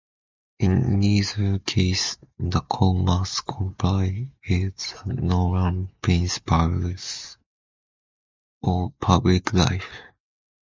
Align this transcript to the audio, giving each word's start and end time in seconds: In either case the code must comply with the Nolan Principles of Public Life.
In 0.57 1.03
either 1.03 1.59
case 1.59 2.17
the 2.39 2.61
code 2.61 3.05
must 3.05 3.45
comply 3.45 4.29
with 4.49 4.75
the 5.05 5.13
Nolan 5.13 5.91
Principles 6.01 7.37
of 8.63 8.93
Public 8.99 9.53
Life. 9.53 10.01